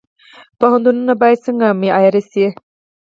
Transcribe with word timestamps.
پوهنتونونه 0.59 1.13
باید 1.21 1.43
څنګه 1.45 1.67
معیاري 1.81 2.21
شي؟ 2.31 2.45